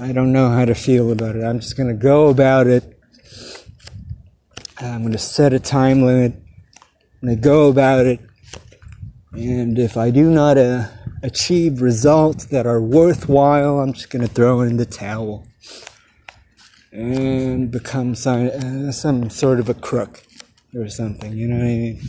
I 0.00 0.12
don't 0.12 0.32
know 0.32 0.50
how 0.50 0.64
to 0.64 0.74
feel 0.74 1.12
about 1.12 1.36
it. 1.36 1.44
I'm 1.44 1.60
just 1.60 1.76
going 1.76 1.88
to 1.88 1.94
go 1.94 2.28
about 2.28 2.66
it. 2.66 3.00
I'm 4.78 5.02
going 5.02 5.12
to 5.12 5.18
set 5.18 5.52
a 5.52 5.60
time 5.60 6.02
limit. 6.02 6.34
I'm 7.22 7.28
going 7.28 7.36
to 7.36 7.42
go 7.42 7.68
about 7.68 8.06
it. 8.06 8.20
And 9.36 9.78
if 9.78 9.96
I 9.96 10.10
do 10.10 10.30
not 10.30 10.56
uh, 10.56 10.88
achieve 11.22 11.82
results 11.82 12.46
that 12.46 12.66
are 12.66 12.80
worthwhile, 12.80 13.80
I'm 13.80 13.92
just 13.92 14.10
going 14.10 14.26
to 14.26 14.32
throw 14.32 14.60
in 14.60 14.76
the 14.76 14.86
towel 14.86 15.46
and 16.92 17.70
become 17.70 18.14
some, 18.14 18.48
uh, 18.48 18.92
some 18.92 19.30
sort 19.30 19.58
of 19.58 19.68
a 19.68 19.74
crook 19.74 20.22
or 20.74 20.88
something. 20.88 21.32
You 21.32 21.48
know 21.48 21.56
what 21.56 21.64
I 21.64 21.68
mean? 21.68 22.00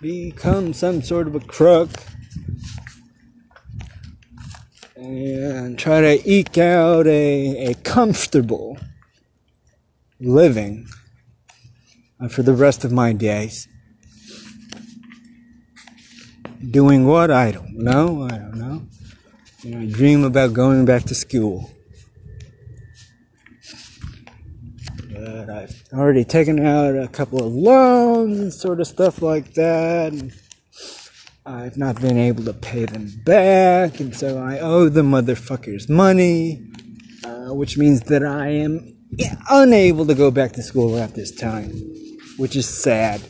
become 0.00 0.72
some 0.72 1.02
sort 1.02 1.26
of 1.26 1.34
a 1.34 1.40
crook 1.40 1.90
and 4.96 5.78
try 5.78 6.00
to 6.00 6.22
eke 6.24 6.56
out 6.56 7.06
a, 7.06 7.66
a 7.66 7.74
comfortable 7.74 8.78
living 10.18 10.86
for 12.28 12.42
the 12.42 12.54
rest 12.54 12.84
of 12.84 12.92
my 12.92 13.12
days. 13.12 13.68
Doing 16.70 17.06
what? 17.06 17.30
I 17.30 17.52
don't 17.52 17.78
know. 17.78 18.24
I 18.24 18.36
don't 18.36 18.56
know. 18.56 18.82
You 19.62 19.70
know, 19.70 19.80
I 19.80 19.86
dream 19.86 20.24
about 20.24 20.52
going 20.52 20.84
back 20.84 21.04
to 21.04 21.14
school. 21.14 21.70
But 25.12 25.50
I've 25.50 25.82
already 25.92 26.24
taken 26.24 26.64
out 26.64 26.96
a 26.96 27.08
couple 27.08 27.44
of 27.44 27.52
loans 27.52 28.38
and 28.38 28.52
sort 28.52 28.80
of 28.80 28.86
stuff 28.86 29.22
like 29.22 29.54
that. 29.54 30.12
I've 31.46 31.76
not 31.76 32.00
been 32.00 32.18
able 32.18 32.44
to 32.44 32.52
pay 32.52 32.84
them 32.84 33.10
back, 33.24 33.98
and 33.98 34.14
so 34.14 34.38
I 34.38 34.60
owe 34.60 34.88
the 34.88 35.02
motherfuckers 35.02 35.88
money, 35.88 36.62
uh, 37.24 37.54
which 37.54 37.76
means 37.76 38.02
that 38.02 38.22
I 38.22 38.48
am 38.48 38.96
unable 39.50 40.06
to 40.06 40.14
go 40.14 40.30
back 40.30 40.52
to 40.52 40.62
school 40.62 40.96
at 40.98 41.14
this 41.14 41.32
time, 41.34 41.72
which 42.40 42.56
is 42.56 42.66
sad. 42.66 43.20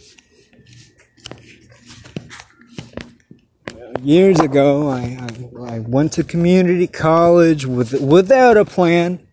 Years 4.00 4.38
ago, 4.38 4.88
I, 4.88 5.18
I, 5.20 5.74
I 5.74 5.78
went 5.80 6.12
to 6.12 6.24
community 6.24 6.86
college 6.86 7.66
with, 7.66 8.00
without 8.00 8.56
a 8.56 8.64
plan 8.64 9.26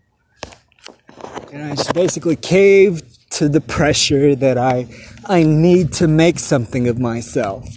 and 1.53 1.71
I 1.71 1.75
just 1.75 1.93
basically 1.93 2.35
caved 2.35 3.31
to 3.33 3.47
the 3.47 3.61
pressure 3.61 4.35
that 4.35 4.57
I 4.57 4.87
I 5.25 5.43
need 5.43 5.93
to 5.93 6.07
make 6.07 6.39
something 6.39 6.87
of 6.87 6.99
myself. 6.99 7.67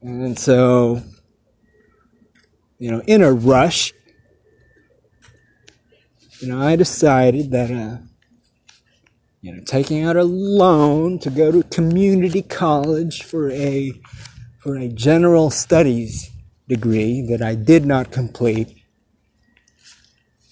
And 0.00 0.38
so 0.38 1.02
you 2.78 2.90
know, 2.90 3.02
in 3.06 3.22
a 3.22 3.32
rush, 3.32 3.92
you 6.40 6.48
know, 6.48 6.60
I 6.60 6.76
decided 6.76 7.50
that 7.50 7.70
uh 7.70 8.09
you 9.40 9.52
know, 9.52 9.62
taking 9.64 10.02
out 10.04 10.16
a 10.16 10.24
loan 10.24 11.18
to 11.20 11.30
go 11.30 11.50
to 11.50 11.62
community 11.64 12.42
college 12.42 13.22
for 13.22 13.50
a 13.50 13.92
for 14.58 14.76
a 14.76 14.88
general 14.88 15.50
studies 15.50 16.30
degree 16.68 17.26
that 17.28 17.42
I 17.42 17.54
did 17.54 17.86
not 17.86 18.10
complete 18.10 18.76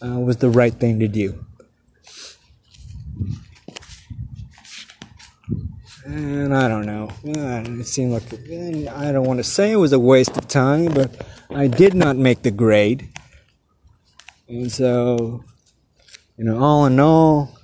uh, 0.03 0.19
was 0.19 0.39
the 0.39 0.51
right 0.51 0.73
thing 0.73 1.01
to 1.01 1.09
do. 1.09 1.45
and 6.09 6.57
I 6.57 6.69
don't 6.69 6.87
know. 6.87 7.11
It 7.23 7.87
seemed 7.87 8.13
like 8.13 8.23
I 8.33 9.13
don't 9.13 9.27
want 9.27 9.39
to 9.39 9.45
say 9.45 9.73
it 9.73 9.77
was 9.77 9.93
a 9.93 9.99
waste 9.99 10.37
of 10.37 10.49
time, 10.49 10.87
but 10.87 11.27
I 11.51 11.67
did 11.67 11.95
not 11.95 12.17
make 12.17 12.43
the 12.43 12.51
grade, 12.51 13.09
and 14.49 14.73
so 14.73 15.45
you 16.37 16.45
know, 16.45 16.59
all 16.59 16.87
in 16.87 16.99
all, 16.99 17.58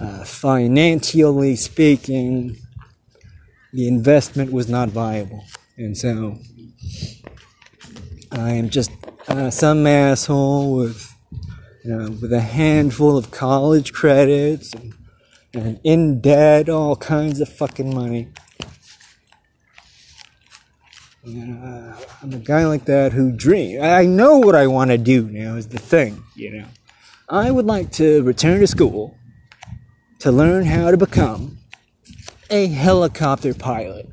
uh, 0.00 0.24
financially 0.24 1.56
speaking, 1.56 2.56
the 3.72 3.88
investment 3.88 4.52
was 4.52 4.68
not 4.68 4.88
viable, 4.88 5.44
and 5.76 5.96
so 5.96 6.38
I 8.32 8.52
am 8.52 8.68
just 8.70 8.90
uh, 9.28 9.50
some 9.50 9.86
asshole 9.86 10.76
with 10.76 11.14
you 11.84 11.90
know 11.90 12.10
with 12.10 12.32
a 12.32 12.40
handful 12.40 13.16
of 13.16 13.30
college 13.30 13.92
credits. 13.92 14.74
And, 14.74 14.94
and 15.54 15.80
in 15.84 16.20
debt, 16.20 16.68
all 16.68 16.96
kinds 16.96 17.40
of 17.40 17.48
fucking 17.48 17.94
money. 17.94 18.28
And, 21.24 21.64
uh, 21.64 21.96
I'm 22.22 22.32
a 22.32 22.38
guy 22.38 22.66
like 22.66 22.84
that 22.86 23.12
who 23.12 23.32
dreams. 23.32 23.82
I 23.82 24.04
know 24.04 24.38
what 24.38 24.54
I 24.54 24.66
want 24.66 24.90
to 24.90 24.98
do 24.98 25.28
now, 25.30 25.54
is 25.56 25.68
the 25.68 25.78
thing, 25.78 26.22
you 26.34 26.50
know. 26.50 26.66
I 27.28 27.50
would 27.50 27.64
like 27.66 27.92
to 27.92 28.22
return 28.24 28.60
to 28.60 28.66
school 28.66 29.16
to 30.24 30.32
learn 30.32 30.64
how 30.64 30.90
to 30.90 30.96
become 30.96 31.58
a 32.50 32.66
helicopter 32.66 33.54
pilot. 33.54 34.08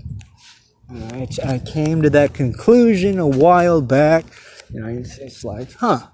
I, 0.93 1.28
I 1.43 1.60
came 1.60 2.02
to 2.02 2.10
that 2.10 2.34
conclusion 2.34 3.17
a 3.17 3.26
while 3.26 3.82
back. 3.82 4.26
You 4.69 4.82
know, 4.82 4.88
it's, 4.88 5.17
it's 5.17 5.43
like, 5.43 5.71
huh, 5.74 6.08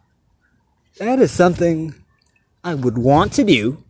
that 1.00 1.20
is 1.20 1.32
something 1.32 1.96
I 2.64 2.76
would 2.76 2.98
want 2.98 3.34
to 3.34 3.44
do 3.44 3.84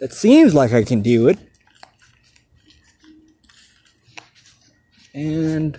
It 0.00 0.12
seems 0.12 0.54
like 0.54 0.72
I 0.72 0.84
can 0.84 1.02
do 1.02 1.26
it. 1.28 1.38
And, 5.12 5.76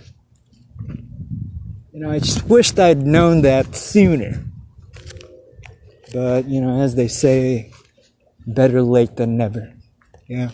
you 1.92 2.00
know, 2.00 2.10
I 2.10 2.18
just 2.18 2.44
wished 2.44 2.78
I'd 2.78 3.02
known 3.06 3.40
that 3.42 3.74
sooner. 3.74 4.44
But, 6.12 6.48
you 6.48 6.60
know, 6.60 6.80
as 6.80 6.94
they 6.94 7.08
say, 7.08 7.72
better 8.46 8.82
late 8.82 9.16
than 9.16 9.36
never. 9.36 9.72
Yeah. 10.28 10.50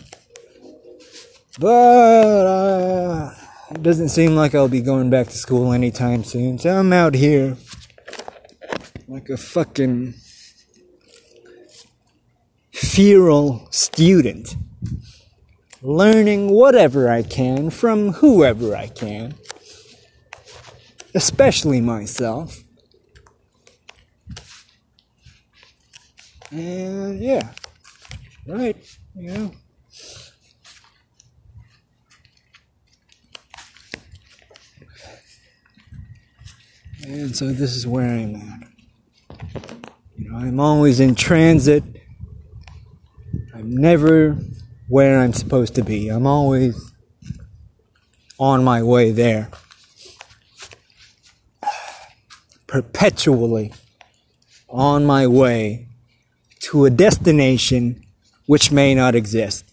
But, 1.59 2.45
uh, 2.45 3.33
it 3.71 3.83
doesn't 3.83 4.09
seem 4.09 4.35
like 4.35 4.55
I'll 4.55 4.67
be 4.67 4.81
going 4.81 5.09
back 5.09 5.27
to 5.27 5.37
school 5.37 5.73
anytime 5.73 6.23
soon. 6.23 6.57
So 6.59 6.77
I'm 6.77 6.93
out 6.93 7.15
here 7.15 7.57
like 9.07 9.29
a 9.29 9.37
fucking 9.37 10.13
feral 12.73 13.67
student, 13.71 14.55
learning 15.81 16.49
whatever 16.49 17.09
I 17.09 17.23
can 17.23 17.69
from 17.69 18.13
whoever 18.13 18.75
I 18.75 18.87
can, 18.87 19.33
especially 21.15 21.81
myself. 21.81 22.57
And 26.51 27.19
yeah, 27.19 27.49
right, 28.47 28.97
you 29.15 29.31
know. 29.31 29.51
And 37.03 37.35
so 37.35 37.47
this 37.51 37.75
is 37.75 37.87
where 37.87 38.07
I'm 38.07 38.35
at. 38.35 38.67
You 40.17 40.29
know, 40.29 40.37
I'm 40.37 40.59
always 40.59 40.99
in 40.99 41.15
transit 41.15 41.83
I'm 43.57 43.75
never 43.75 44.37
where 44.87 45.19
I'm 45.19 45.33
supposed 45.33 45.75
to 45.75 45.83
be. 45.83 46.09
I'm 46.09 46.27
always 46.27 46.93
on 48.37 48.63
my 48.63 48.83
way 48.83 49.11
there. 49.11 49.49
Perpetually 52.67 53.73
on 54.69 55.05
my 55.05 55.25
way 55.25 55.86
to 56.67 56.83
a 56.83 56.89
destination 56.89 58.05
which 58.45 58.73
may 58.73 58.93
not 58.93 59.15
exist. 59.15 59.63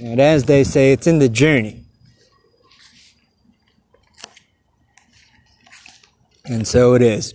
And 0.00 0.18
as 0.18 0.44
they 0.44 0.64
say, 0.64 0.90
it's 0.92 1.06
in 1.06 1.18
the 1.18 1.28
journey. 1.28 1.84
And 6.46 6.66
so 6.66 6.94
it 6.94 7.02
is. 7.02 7.34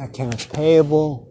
Accounts 0.00 0.46
payable. 0.46 1.28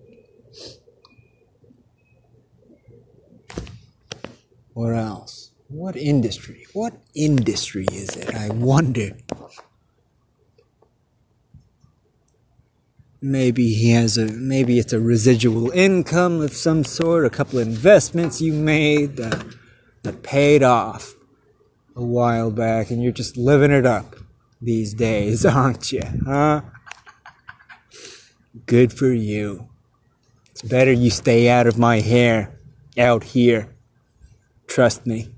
What 4.73 4.93
else? 4.93 5.51
What 5.67 5.95
industry? 5.97 6.65
What 6.73 6.93
industry 7.13 7.85
is 7.91 8.15
it? 8.15 8.33
I 8.33 8.49
wonder. 8.49 9.17
Maybe 13.21 13.73
he 13.73 13.91
has 13.91 14.17
a 14.17 14.25
maybe 14.27 14.79
it's 14.79 14.93
a 14.93 14.99
residual 14.99 15.71
income 15.71 16.39
of 16.39 16.53
some 16.53 16.85
sort, 16.85 17.25
a 17.25 17.29
couple 17.29 17.59
investments 17.59 18.39
you 18.39 18.53
made 18.53 19.17
that, 19.17 19.45
that 20.03 20.23
paid 20.23 20.63
off 20.63 21.15
a 21.95 22.03
while 22.03 22.49
back 22.49 22.89
and 22.89 23.03
you're 23.03 23.11
just 23.11 23.35
living 23.35 23.71
it 23.71 23.85
up 23.85 24.15
these 24.61 24.93
days, 24.93 25.45
aren't 25.45 25.91
you? 25.91 26.03
Huh? 26.25 26.61
Good 28.65 28.91
for 28.91 29.11
you. 29.11 29.69
It's 30.51 30.61
better 30.61 30.91
you 30.91 31.09
stay 31.09 31.49
out 31.49 31.67
of 31.67 31.77
my 31.77 31.99
hair 31.99 32.57
out 32.97 33.23
here. 33.23 33.75
Trust 34.67 35.05
me. 35.05 35.29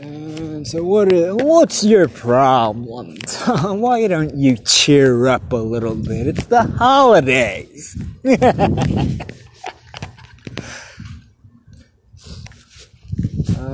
And 0.00 0.66
so 0.66 0.82
what 0.82 1.12
is, 1.12 1.34
what's 1.34 1.84
your 1.84 2.08
problem? 2.08 3.16
Why 3.80 4.06
don't 4.08 4.36
you 4.36 4.56
cheer 4.56 5.26
up 5.28 5.52
a 5.52 5.56
little 5.56 5.94
bit? 5.94 6.26
It's 6.26 6.46
the 6.46 6.62
holidays. 6.62 7.96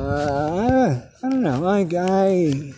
uh, 0.05 1.01
I 1.23 1.29
don't 1.29 1.43
know. 1.43 1.67
I, 1.67 1.87
I, 1.99 2.73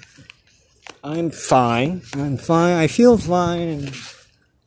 I'm 1.04 1.30
fine. 1.30 2.02
I'm 2.14 2.36
fine. 2.36 2.76
I 2.76 2.86
feel 2.86 3.18
fine. 3.18 3.90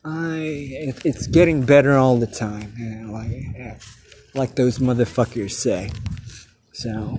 I, 0.04 0.38
it, 0.38 1.04
it's 1.04 1.26
getting 1.26 1.64
better 1.64 1.96
all 1.96 2.18
the 2.18 2.26
time. 2.26 2.74
Yeah, 2.78 3.10
like, 3.10 3.82
like 4.34 4.54
those 4.56 4.78
motherfuckers 4.78 5.52
say. 5.52 5.90
So, 6.72 7.18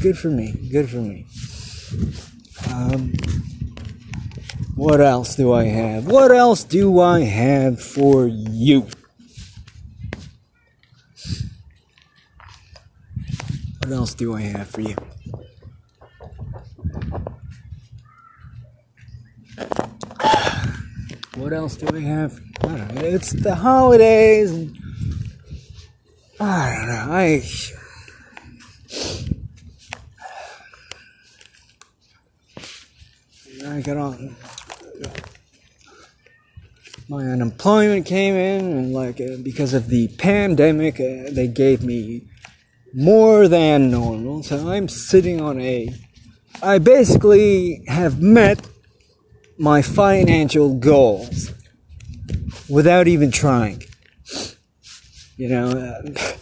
good 0.00 0.16
for 0.16 0.28
me. 0.28 0.54
Good 0.70 0.88
for 0.88 0.96
me. 0.96 1.26
Um, 2.70 3.12
what 4.74 5.00
else 5.00 5.36
do 5.36 5.52
I 5.52 5.64
have? 5.64 6.06
What 6.06 6.32
else 6.32 6.64
do 6.64 6.98
I 7.00 7.20
have 7.20 7.80
for 7.80 8.26
you? 8.26 8.86
What 13.82 13.90
else 13.90 14.14
do 14.14 14.36
I 14.36 14.42
have 14.42 14.68
for 14.68 14.80
you? 14.80 14.94
What 21.34 21.52
else 21.52 21.74
do 21.74 21.86
we 21.92 22.04
have? 22.04 22.40
I 22.60 22.66
don't 22.68 22.94
know. 22.94 23.00
It's 23.00 23.32
the 23.32 23.56
holidays. 23.56 24.52
And 24.52 24.78
I 26.38 26.76
don't 26.76 26.86
know. 26.86 27.12
I. 27.12 27.42
I 33.76 33.80
got 33.80 33.96
on. 33.96 34.36
My 37.08 37.26
unemployment 37.26 38.06
came 38.06 38.36
in, 38.36 38.64
and 38.64 38.92
like 38.92 39.20
uh, 39.20 39.38
because 39.42 39.74
of 39.74 39.88
the 39.88 40.06
pandemic, 40.18 41.00
uh, 41.00 41.30
they 41.32 41.48
gave 41.48 41.82
me 41.82 42.28
more 42.94 43.48
than 43.48 43.90
normal. 43.90 44.42
So 44.42 44.68
I'm 44.68 44.88
sitting 44.88 45.40
on 45.40 45.60
a. 45.60 45.94
I 46.62 46.78
basically 46.78 47.82
have 47.88 48.20
met 48.20 48.66
my 49.58 49.82
financial 49.82 50.74
goals 50.74 51.52
without 52.68 53.08
even 53.08 53.30
trying. 53.30 53.82
You 55.36 55.48
know, 55.48 55.68
uh, 55.70 56.02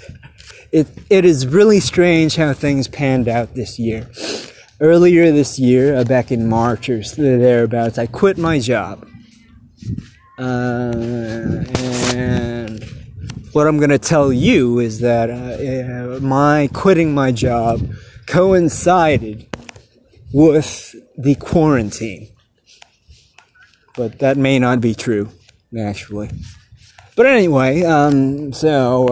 it 0.72 0.88
it 1.08 1.24
is 1.24 1.46
really 1.46 1.80
strange 1.80 2.36
how 2.36 2.52
things 2.52 2.88
panned 2.88 3.28
out 3.28 3.54
this 3.54 3.78
year. 3.78 4.08
Earlier 4.80 5.30
this 5.30 5.58
year, 5.58 5.94
uh, 5.94 6.04
back 6.04 6.32
in 6.32 6.48
March 6.48 6.88
or 6.88 7.02
thereabouts, 7.02 7.98
I 7.98 8.06
quit 8.06 8.38
my 8.38 8.58
job. 8.58 9.06
Uh, 10.38 10.92
and 12.14 12.60
what 13.52 13.66
I'm 13.66 13.78
going 13.78 13.90
to 13.90 13.98
tell 13.98 14.32
you 14.32 14.78
is 14.78 15.00
that 15.00 15.30
uh, 15.30 16.20
my 16.20 16.68
quitting 16.72 17.14
my 17.14 17.32
job 17.32 17.88
coincided 18.26 19.46
with 20.32 20.94
the 21.18 21.34
quarantine 21.34 22.28
but 24.00 24.18
that 24.20 24.36
may 24.38 24.58
not 24.58 24.80
be 24.80 24.94
true, 24.94 25.28
actually. 25.78 26.30
But 27.16 27.26
anyway, 27.26 27.82
um, 27.82 28.50
so 28.52 29.08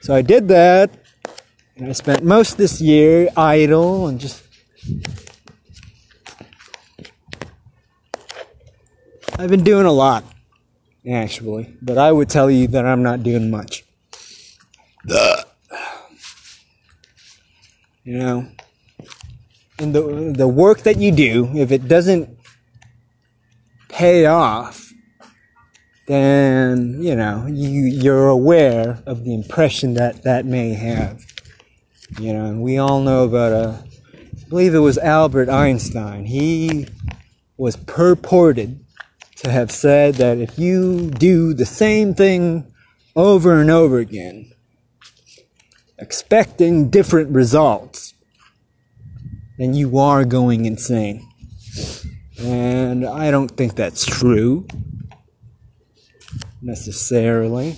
so 0.00 0.14
I 0.14 0.22
did 0.22 0.46
that, 0.48 0.90
and 1.76 1.88
I 1.88 1.92
spent 1.92 2.22
most 2.22 2.56
this 2.56 2.80
year 2.80 3.30
idle 3.36 4.06
and 4.06 4.20
just. 4.20 4.42
I've 9.36 9.50
been 9.50 9.64
doing 9.64 9.86
a 9.86 9.92
lot, 9.92 10.22
actually, 11.08 11.74
but 11.82 11.98
I 11.98 12.12
would 12.12 12.28
tell 12.28 12.50
you 12.50 12.66
that 12.68 12.86
I'm 12.86 13.02
not 13.02 13.22
doing 13.22 13.50
much. 13.50 13.84
You 18.04 18.18
know, 18.18 18.48
and 19.78 19.94
the 19.94 20.32
the 20.36 20.48
work 20.48 20.80
that 20.80 20.98
you 20.98 21.10
do, 21.12 21.50
if 21.54 21.72
it 21.72 21.88
doesn't 21.88 22.38
pay 23.88 24.26
off, 24.26 24.92
then 26.06 27.02
you 27.02 27.16
know 27.16 27.46
you 27.46 27.84
you're 27.84 28.28
aware 28.28 29.02
of 29.06 29.24
the 29.24 29.34
impression 29.34 29.94
that 29.94 30.22
that 30.22 30.44
may 30.44 30.74
have. 30.74 31.24
You 32.20 32.34
know, 32.34 32.44
and 32.44 32.62
we 32.62 32.76
all 32.78 33.00
know 33.00 33.24
about 33.24 33.52
a, 33.52 33.68
uh, 33.68 33.82
believe 34.48 34.74
it 34.74 34.80
was 34.80 34.98
Albert 34.98 35.48
Einstein. 35.48 36.26
He 36.26 36.86
was 37.56 37.76
purported 37.76 38.83
to 39.44 39.50
have 39.50 39.70
said 39.70 40.14
that 40.14 40.38
if 40.38 40.58
you 40.58 41.10
do 41.10 41.54
the 41.54 41.66
same 41.66 42.14
thing 42.14 42.72
over 43.14 43.60
and 43.60 43.70
over 43.70 43.98
again, 43.98 44.50
expecting 45.98 46.90
different 46.90 47.30
results, 47.30 48.14
then 49.58 49.74
you 49.74 49.98
are 49.98 50.24
going 50.24 50.64
insane. 50.64 51.28
And 52.38 53.06
I 53.06 53.30
don't 53.30 53.50
think 53.50 53.76
that's 53.76 54.04
true 54.04 54.66
necessarily. 56.60 57.76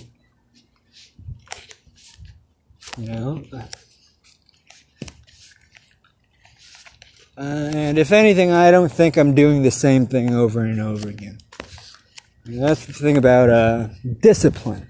You 2.97 3.07
know? 3.07 3.43
And 7.35 7.99
if 7.99 8.11
anything, 8.11 8.51
I 8.51 8.71
don't 8.71 8.91
think 8.91 9.17
I'm 9.17 9.35
doing 9.35 9.61
the 9.61 9.69
same 9.69 10.07
thing 10.07 10.33
over 10.33 10.61
and 10.61 10.81
over 10.81 11.07
again. 11.07 11.37
And 12.47 12.63
that's 12.63 12.85
the 12.85 12.93
thing 12.93 13.17
about 13.17 13.49
uh, 13.49 13.89
discipline. 14.21 14.87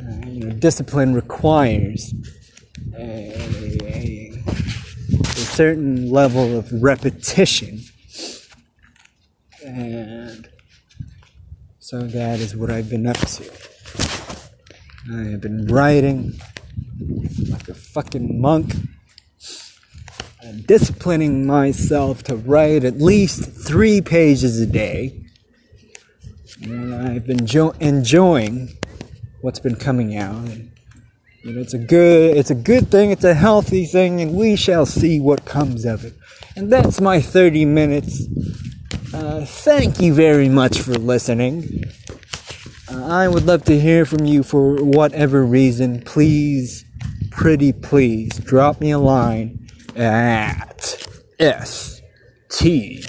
Uh, 0.00 0.26
you 0.26 0.44
know, 0.44 0.50
discipline 0.50 1.14
requires 1.14 2.12
a, 2.96 3.78
a, 3.84 5.24
certain 5.24 6.10
level 6.10 6.58
of 6.58 6.72
repetition. 6.72 7.80
And 9.64 10.48
so 11.78 12.00
that 12.00 12.40
is 12.40 12.56
what 12.56 12.70
I've 12.70 12.90
been 12.90 13.06
up 13.06 13.16
to. 13.16 13.44
I 15.12 15.30
have 15.30 15.40
been 15.40 15.66
writing 15.66 16.32
like 17.48 17.68
a 17.68 17.74
fucking 17.74 18.40
monk. 18.40 18.74
I'm 20.42 20.62
disciplining 20.62 21.46
myself 21.46 22.24
to 22.24 22.36
write 22.36 22.82
at 22.82 22.98
least 22.98 23.50
three 23.52 24.00
pages 24.00 24.60
a 24.60 24.66
day. 24.66 25.27
And 26.62 26.94
I've 26.94 27.26
been 27.26 27.46
jo- 27.46 27.74
enjoying 27.80 28.76
what's 29.40 29.60
been 29.60 29.76
coming 29.76 30.16
out. 30.16 30.34
And, 30.34 30.72
you 31.42 31.52
know, 31.52 31.60
it's 31.60 31.74
a 31.74 31.78
good, 31.78 32.36
it's 32.36 32.50
a 32.50 32.54
good 32.54 32.90
thing. 32.90 33.10
It's 33.10 33.24
a 33.24 33.34
healthy 33.34 33.86
thing, 33.86 34.20
and 34.20 34.34
we 34.34 34.56
shall 34.56 34.86
see 34.86 35.20
what 35.20 35.44
comes 35.44 35.84
of 35.84 36.04
it. 36.04 36.14
And 36.56 36.72
that's 36.72 37.00
my 37.00 37.20
30 37.20 37.64
minutes. 37.64 38.26
Uh, 39.14 39.44
thank 39.46 40.00
you 40.00 40.12
very 40.12 40.48
much 40.48 40.80
for 40.80 40.94
listening. 40.94 41.84
Uh, 42.90 43.06
I 43.06 43.28
would 43.28 43.46
love 43.46 43.64
to 43.64 43.78
hear 43.78 44.04
from 44.04 44.24
you 44.24 44.42
for 44.42 44.82
whatever 44.82 45.44
reason. 45.44 46.02
Please, 46.02 46.84
pretty 47.30 47.72
please, 47.72 48.38
drop 48.38 48.80
me 48.80 48.90
a 48.90 48.98
line 48.98 49.68
at 49.96 51.06
S 51.38 52.00
T 52.48 53.04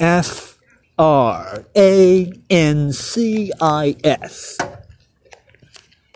F 0.00 0.55
R 0.98 1.64
A 1.76 2.32
N 2.48 2.92
C 2.92 3.52
I 3.60 3.96
S 4.02 4.58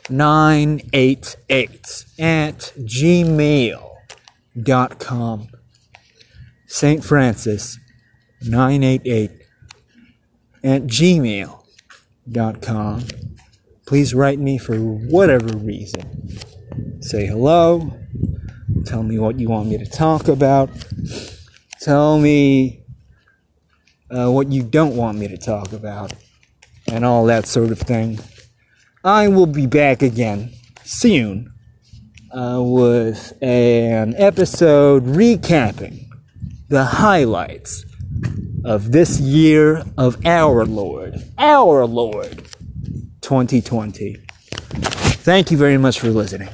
988 0.08 2.06
at 2.18 2.72
gmail.com. 2.78 3.88
St. 6.66 7.04
Francis 7.04 7.78
988 8.42 9.30
at 10.62 10.82
gmail.com. 10.82 11.60
Please 13.86 14.14
write 14.14 14.38
me 14.38 14.56
for 14.56 14.76
whatever 14.76 15.56
reason. 15.56 17.02
Say 17.02 17.26
hello. 17.26 17.92
Tell 18.86 19.02
me 19.02 19.18
what 19.18 19.40
you 19.40 19.48
want 19.48 19.68
me 19.68 19.78
to 19.78 19.86
talk 19.86 20.28
about. 20.28 20.70
Tell 21.80 22.18
me 22.18 22.79
uh, 24.10 24.30
what 24.30 24.50
you 24.50 24.62
don't 24.62 24.96
want 24.96 25.18
me 25.18 25.28
to 25.28 25.36
talk 25.36 25.72
about. 25.72 26.12
And 26.90 27.04
all 27.04 27.26
that 27.26 27.46
sort 27.46 27.70
of 27.70 27.78
thing. 27.78 28.18
I 29.04 29.28
will 29.28 29.46
be 29.46 29.66
back 29.66 30.02
again 30.02 30.52
soon 30.82 31.52
uh, 32.32 32.60
with 32.60 33.32
an 33.42 34.14
episode 34.16 35.04
recapping 35.04 36.06
the 36.68 36.84
highlights 36.84 37.84
of 38.64 38.92
this 38.92 39.20
year 39.20 39.84
of 39.96 40.24
our 40.26 40.64
Lord, 40.66 41.22
our 41.38 41.86
Lord, 41.86 42.42
2020. 43.20 44.16
Thank 45.22 45.50
you 45.50 45.56
very 45.56 45.78
much 45.78 46.00
for 46.00 46.08
listening. 46.08 46.48